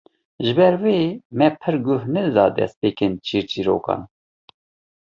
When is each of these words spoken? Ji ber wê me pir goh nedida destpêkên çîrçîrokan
Ji 0.43 0.51
ber 0.57 0.73
wê 0.83 0.97
me 1.37 1.47
pir 1.59 1.75
goh 1.85 2.03
nedida 2.13 2.45
destpêkên 2.57 3.13
çîrçîrokan 3.25 4.01